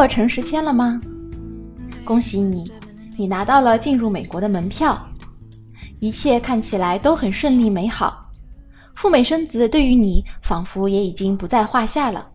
[0.00, 0.98] 过诚实签了吗？
[2.06, 2.64] 恭喜你，
[3.18, 4.98] 你拿到了进入美国的门票，
[5.98, 8.32] 一切看起来都很顺利美好。
[8.94, 12.26] 赴美生子对于你仿佛也已经不在话下了。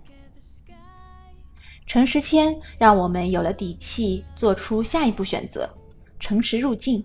[1.88, 5.68] 诚实签让我们有了底气，做出下一步选择：
[6.20, 7.04] 诚实入境。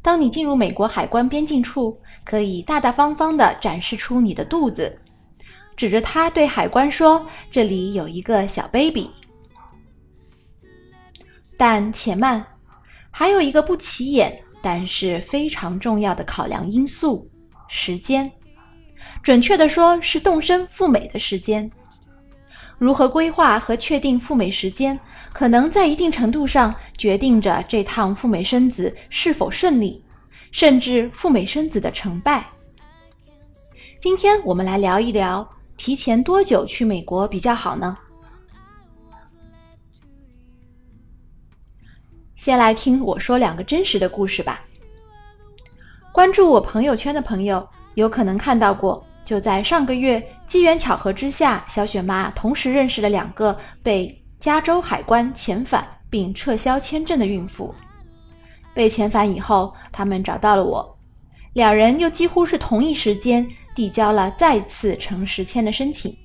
[0.00, 4.98] 当你进入美国海关边境处，可以大大方方地展示出你的肚子，
[5.76, 9.10] 指着它对海关说：“这里有一个小 baby。”
[11.60, 12.42] 但且慢，
[13.10, 17.28] 还有一个不起眼但是非常重要的考量因素——
[17.68, 18.32] 时间。
[19.22, 21.70] 准确的说，是动身赴美的时间。
[22.78, 24.98] 如何规划和确定赴美时间，
[25.34, 30.02] 可能在一定程度上决定着这趟赴美生子是否顺利，
[30.52, 32.42] 甚至赴美生子的成败。
[34.00, 37.98] 今天我们来聊一聊，提前多久去美国比较好呢？
[42.40, 44.64] 先来听我说两个真实的故事吧。
[46.10, 57.74] 关注我朋友圈的朋友有可能看到过，就在上个月，机缘巧合之下，小雪妈同时认识了两个被加州海关遣返并撤销签证的孕妇。
[58.72, 60.98] 被遣返以后，他们找到了我，
[61.52, 66.16] 两人又几乎是同一时间递交了再次诚实签的申请。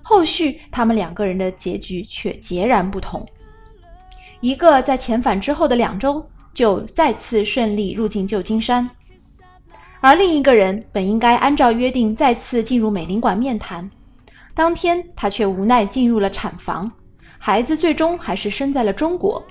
[0.00, 3.28] 后续，他们两个人的结局却截然不同。
[4.40, 8.88] 一个在遣返之后的两周就再次顺利入境旧金山，
[10.00, 13.88] 而另一个人本应该按照约定再次进入美领馆面谈，
[14.54, 16.90] 当天他却无奈进入了产房，
[17.38, 19.44] 孩子最终还是生在了中国。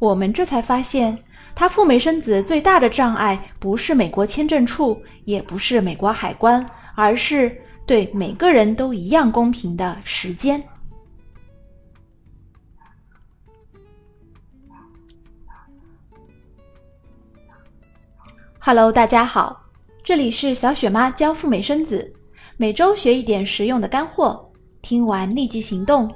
[0.00, 1.16] 我们这才发现，
[1.54, 7.56] 他赴美生子最大的障碍不是美国签证处，也不是美国海关，而是
[7.86, 10.60] 对每个人都一样公平的时间。
[18.66, 19.60] Hello，大家好，
[20.02, 22.10] 这里是小雪妈教赴美生子，
[22.56, 26.10] 每周学一点实用的干货，听完立即行动，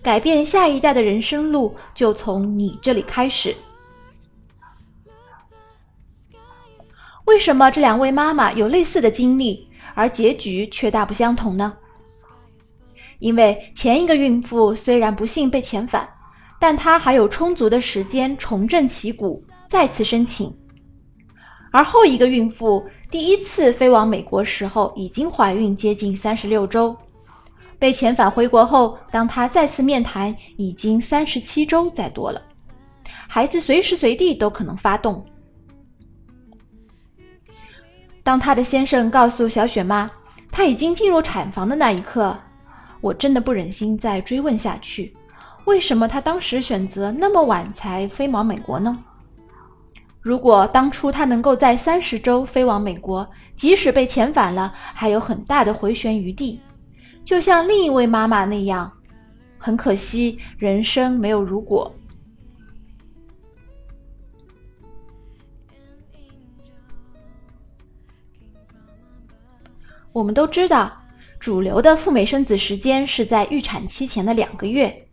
[0.00, 3.52] 改变下一代的人生路就从你这里开始。
[7.24, 11.76] 为什么这两位妈妈有类似的经历，而结局却大不相同呢？
[13.18, 16.08] 因为前一个孕妇虽然不幸被遣返，
[16.60, 20.56] 但她还有充足的时间重振旗鼓，再次申请。
[21.70, 26.96] 而后一个孕妇第一次飞往美国时候已经怀孕接近三十六周，
[27.78, 32.42] 被遣返回国后，当她再次面谈已经三十七周再多了，
[33.28, 35.24] 孩子随时随地都可能发动。
[38.22, 40.10] 当她的先生告诉小雪妈
[40.50, 42.36] 她已经进入产房的那一刻，
[43.00, 45.14] 我真的不忍心再追问下去，
[45.64, 49.04] 为什么她当时选择那么晚才飞往美国呢？
[50.28, 56.60] 如果当初他能够在三十周飞往美国，即使被遣返了，还有很大的回旋余地，
[57.24, 58.92] 就像另一位妈妈那样。
[59.56, 61.90] 很可惜，人生没有如果。
[70.12, 70.92] 我们都知道，
[71.40, 75.08] 主流的赴美生子时间是在预产期前的两个月，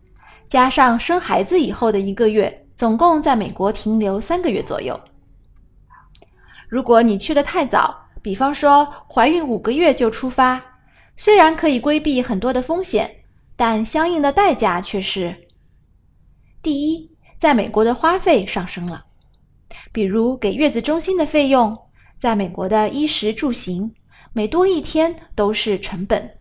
[0.50, 2.65] 加上生孩子以后的一个月。
[2.76, 5.00] 总共在美国停留三个月左右。
[6.68, 10.62] 如果你去的太早，比方说怀孕五个月就出发，
[11.16, 13.24] 虽然可以规避很多的风险，
[13.56, 15.48] 但相应的代价却是：
[16.62, 19.06] 第一，在美国的花费上升了，
[19.94, 21.78] 比如给月子中心的费用，
[22.18, 23.94] 在美国的衣食住行，
[24.34, 26.40] 每多一天都是成本。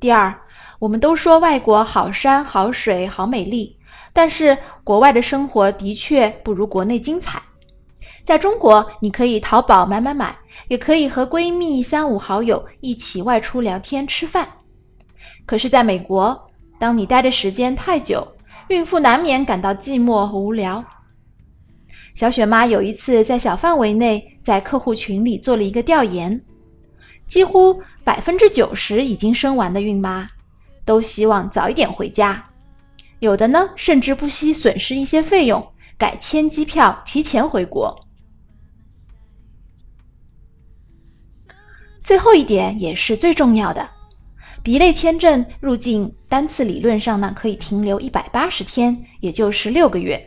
[0.00, 0.43] 第二。
[0.78, 3.76] 我们都说外国好山好水好美丽，
[4.12, 7.42] 但是国外的生活的确不如国内精彩。
[8.24, 10.34] 在中国，你可以淘宝买买买，
[10.68, 14.48] 也可以和闺蜜三五好友一起外出聊天吃饭。
[15.44, 16.48] 可是，在美国，
[16.78, 18.26] 当你待的时间太久，
[18.68, 20.82] 孕妇难免感到寂寞和无聊。
[22.14, 26.40] 小雪妈有一次在小范围内在客户群里做了一个调研，
[27.26, 30.26] 几乎百分之九十已经生完的孕妈。
[30.84, 32.44] 都希望早一点回家，
[33.20, 35.66] 有的呢，甚至不惜损失一些费用，
[35.96, 37.98] 改签机票提前回国。
[42.02, 43.88] 最后一点也是最重要的
[44.62, 50.22] ，B 类签证入境单次理论上呢可以停留一百八十天，也就是六个月。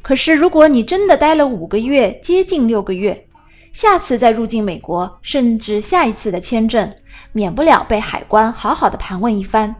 [0.00, 3.28] 可是如果你真的待了五个月，接近六个月，
[3.74, 6.90] 下次再入境美国，甚至下一次的签证，
[7.32, 9.76] 免不了被海关好好的盘问一番，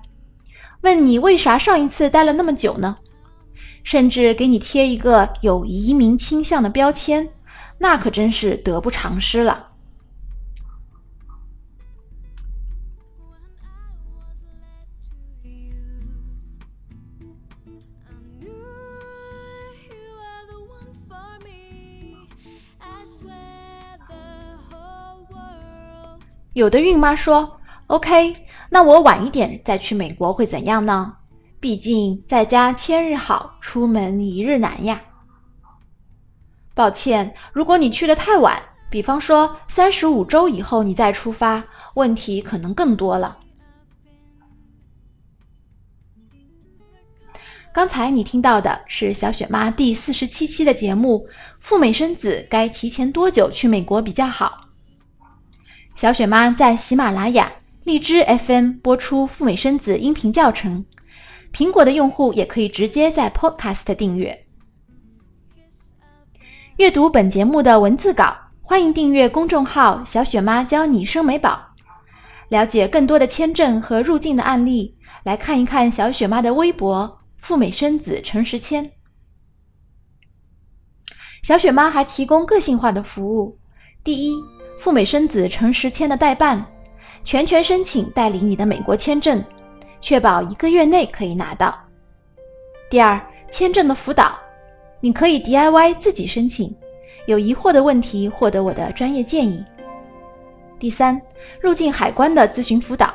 [0.83, 2.99] 问你为啥上一次待了那么久呢？
[3.83, 7.29] 甚至给你贴一个有移民倾向的标签，
[7.79, 9.66] 那可真是得不偿失了。
[26.57, 28.35] 有的孕妈说：“OK，
[28.71, 31.15] 那我晚一点再去美国会怎样呢？”
[31.61, 34.99] 毕竟在家千日好，出门一日难呀。
[36.75, 38.59] 抱歉，如果你去的太晚，
[38.89, 41.63] 比方说三十五周以后你再出发，
[41.93, 43.37] 问题可能更多了。
[47.71, 51.29] 刚才你听到的是小雪妈第四十七期的节目：
[51.61, 54.66] 赴美生子该提前多久去美国比较好？
[55.97, 57.51] 小雪妈在喜马拉雅、
[57.85, 60.85] 荔枝 FM 播出赴美生子音频教程。
[61.55, 64.47] 苹果的用户也可以直接在 Podcast 订阅。
[66.77, 71.59] 阅读本节目的文字稿，欢迎订阅公众号“小雪妈教你生美宝”，
[72.51, 74.99] 了解更多的签证和入境的案例。
[75.23, 78.93] 来看一看小雪妈的微博“赴美生子诚实签”。
[81.43, 83.59] 小雪妈还提供个性化的服务：
[84.05, 84.37] 第一，
[84.79, 86.65] 赴美生子诚实签的代办，
[87.25, 89.43] 全权申请代理你的美国签证。
[90.01, 91.77] 确保一个月内可以拿到。
[92.89, 93.21] 第二，
[93.51, 94.39] 签证的辅导，
[95.01, 96.73] 你可以 DIY 自己申请，
[97.27, 99.65] 有疑惑的问题获得我的专业建议。
[100.79, 101.21] 第三，
[101.59, 103.13] 入境海关的咨询辅导，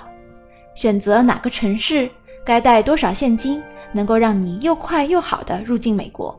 [0.76, 2.10] 选择哪个城市，
[2.44, 3.62] 该带多少现金，
[3.94, 6.38] 能够让你又快又好的入境美国。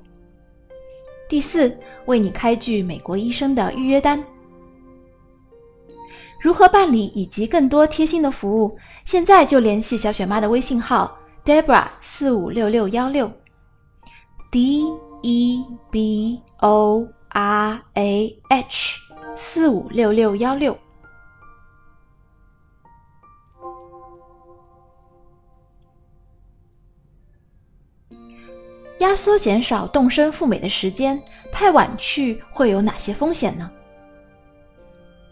[1.29, 1.75] 第四，
[2.05, 4.23] 为你开具美国医生的预约单。
[6.43, 13.31] 如何办理以及更多贴心的服务，现在就联系小雪妈的微信号 Debra 四五六六幺六
[14.51, 14.83] ，D
[15.23, 18.99] E B O R A H
[19.37, 20.77] 四五六六幺六。
[28.99, 31.23] 压缩减少动身赴美的时间，
[31.53, 33.71] 太晚去会有哪些风险呢？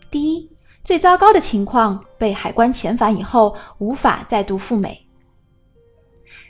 [0.09, 0.50] 第一。
[0.83, 5.07] 最糟糕的情况，被海关遣返以后无法再度赴美。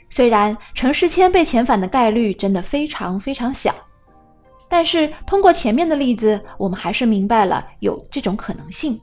[0.09, 3.73] 虽然陈世谦被遣返的概率真的非常非常小，
[4.67, 8.99] 但是通过前面的例子，我们还是明白了有这种可能性。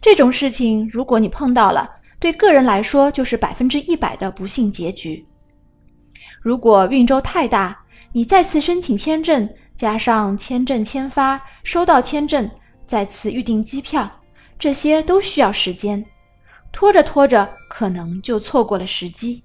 [0.00, 1.88] 这种事情，如果你碰到了，
[2.18, 5.24] 对个人来说就是百分之一百的不幸结局。
[6.40, 7.78] 如果运周太大，
[8.12, 12.48] 你再次申请签证，加上签证签发、收到签证。
[12.88, 14.10] 再次预订机票，
[14.58, 16.04] 这些都需要时间，
[16.72, 19.44] 拖着拖着，可能就错过了时机。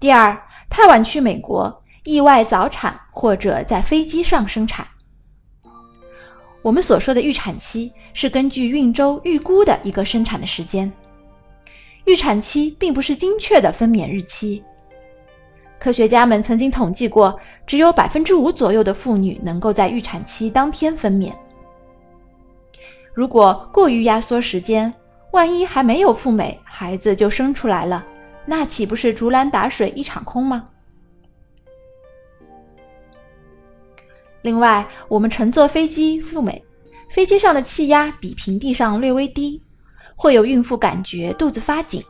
[0.00, 4.88] 第二，太晚去美国，意外早产或者在飞机上生产。
[6.62, 10.90] 我们所说的预产期是根据孕周预估的一个生产的时间，
[12.06, 14.64] 预产期并不是精确的分娩日期。
[15.80, 21.32] 科学家们曾经统计过，只有百分之五左右的妇女能够在预产期当天分娩。
[23.14, 24.92] 如果过于压缩时间，
[25.32, 28.06] 万一还没有赴美，孩子就生出来了，
[28.44, 30.68] 那岂不是竹篮打水一场空吗？
[34.42, 36.62] 另外，我们乘坐飞机赴美，
[37.10, 39.62] 飞机上的气压比平地上略微低，
[40.14, 42.04] 会有孕妇感觉肚子发紧，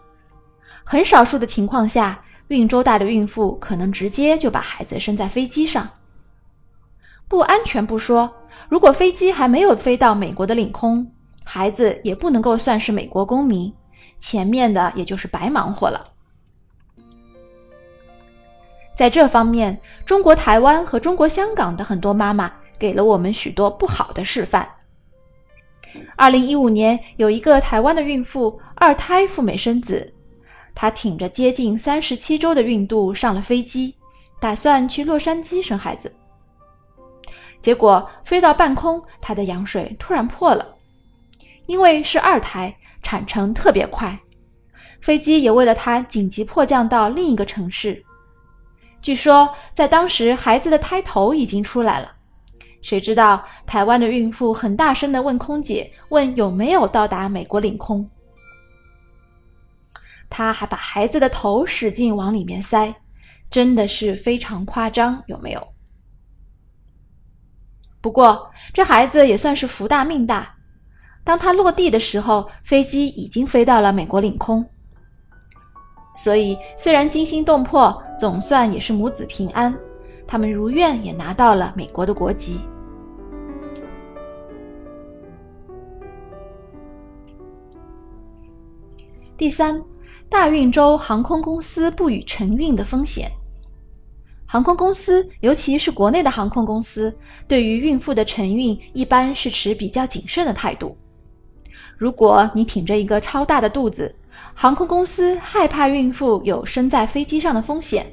[0.83, 2.21] 很少数的情况下。
[2.51, 5.89] 孕周大的孕妇可能直接就把孩子生在飞机上，
[7.29, 8.29] 不安全不说，
[8.69, 11.09] 如果飞机还没有飞到美国的领空，
[11.45, 13.73] 孩子也不能够算是美国公民，
[14.19, 16.09] 前面的也就是白忙活了。
[18.97, 24.69] 在这方面，中国台湾和中国香港的很多妈妈给了我们许多不好的示范。
[26.17, 30.13] 二零一五年，有一个台湾的孕妇二胎赴美生子。
[30.75, 33.95] 她挺着接近三十七周的孕肚上了飞机，
[34.41, 36.13] 打算去洛杉矶生孩子。
[37.61, 40.67] 结果飞到半空，她的羊水突然破了，
[41.67, 44.19] 因为是二胎，产程特别快，
[45.01, 48.03] 飞机也为了她紧急迫降到另一个城市。
[49.03, 52.13] 据说在当时，孩子的胎头已经出来了。
[52.83, 58.09] 谁知道台湾的孕妇很大声地问空姐，问有没有到达美国领空。
[60.31, 62.95] 他还把孩子的头使劲往里面塞，
[63.51, 65.69] 真的是非常夸张，有没有？
[68.01, 70.55] 不过这孩子也算是福大命大，
[71.23, 74.65] 当他落地的时候，飞机已经飞到了美国领空。
[76.17, 79.77] 所以虽然惊心动魄，总算也是母子平安，
[80.27, 82.61] 他们如愿也拿到了美国的国籍。
[89.37, 89.83] 第三，
[90.31, 93.29] 大运州航空公司不予承运的风险。
[94.47, 97.13] 航空公司，尤其是国内的航空公司，
[97.49, 100.97] 对于孕妇的承运一般是持比较谨慎的态度。
[101.99, 104.15] 如果你挺着一个超大的肚子，
[104.55, 108.07] 航空公司害怕孕妇有生在飞机上的风险，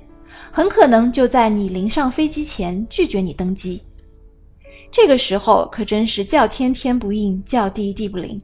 [0.52, 3.82] 很可能就在你临上飞机前拒绝你登机。
[4.92, 8.42] 这个时候可真是叫天天不应，叫地地不灵。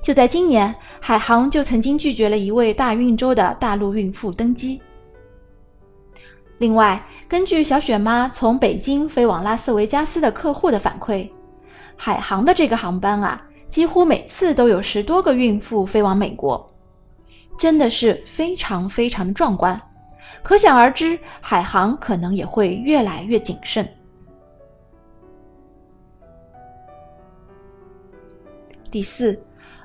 [0.00, 4.80] 就在今年，海航就曾经拒绝了一位大运州的大陆孕妇登机。
[6.58, 11.28] 另外，根据小雪妈从北京飞往拉斯维加斯的客户的反馈，
[11.94, 16.68] 海航的这个航班啊，几乎每次都有十多个孕妇飞往美国，
[17.58, 19.80] 真的是非常非常的壮观。
[20.42, 23.86] 可想而知，海航可能也会越来越谨慎。
[28.90, 29.38] 第四。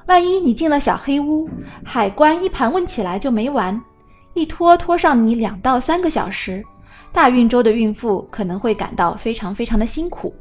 [0.05, 1.49] 万一你进了小黑屋，
[1.83, 3.81] 海关一盘问起来就没完，
[4.33, 6.63] 一拖拖上你两到三个小时，
[7.11, 10.33] 大运州的孕妇可能会感到非常非常的辛苦。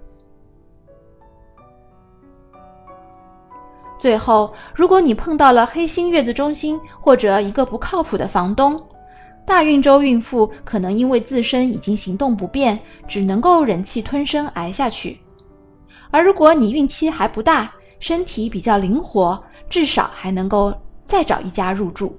[4.01, 8.85] 最后，如果你碰到了黑心月子中心或者一个不靠谱的房东，
[9.47, 12.77] 大运州孕妇可能因为自身已经行动不便，
[13.07, 15.21] 只能够忍气吞声挨下去。
[16.11, 19.41] 而如果你孕期还不大，身体比较灵活，
[19.73, 20.71] 至少还能够
[21.03, 22.15] 再找一家入住。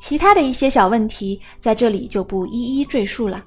[0.00, 3.44] 其他的一些小问题在这里就不一一赘述了。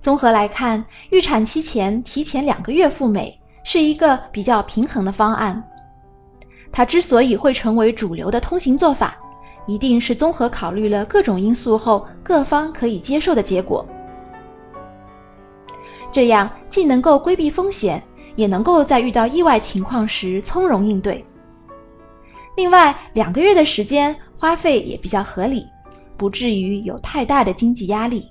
[0.00, 5.62] 综合来看，预产期前提前两个月赴美是一个比较平衡的方案。
[6.72, 9.16] 它之所以会成为主流的通行做法，
[9.68, 13.86] 一定是综合考虑了各种因素后各方可以接受的结果。
[16.10, 18.02] 这样既能够规避风险，
[18.34, 21.24] 也能够在遇到意外情况时从容应对。
[22.56, 25.64] 另外，两个月的时间花费也比较合理，
[26.16, 28.28] 不至于有太大的经济压力。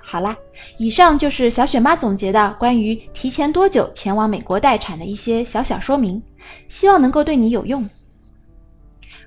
[0.00, 0.36] 好啦，
[0.78, 6.22] 以上就是小雪妈总结的关于提前多久前往美国待产的一些小小说明，
[6.68, 7.88] 希望能够对你有用。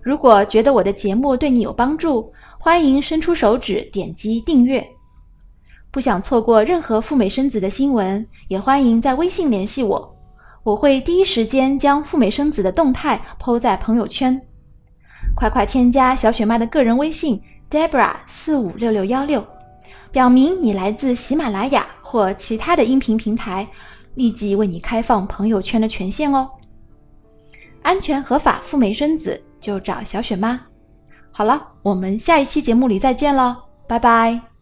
[0.01, 4.87] 如果觉得我的节目对你有帮助，欢迎伸出手指点击订阅。
[5.91, 10.15] 不想错过任何赴美生子的新闻，也欢迎在微信联系我，
[10.63, 14.39] 我会第一时间将赴美生子的动态抛在朋友圈。
[15.35, 19.45] 快快添加小雪妈的个人微信 Debra 四五六六幺六，
[20.11, 23.67] 表明你来自喜马拉雅或其他的音频平台，
[24.15, 26.49] 立即为你开放朋友圈的权限哦。
[27.81, 30.59] 安全合法赴美生子就找小雪妈。
[31.31, 34.56] 好了，我们下一期节目里再见了，拜拜。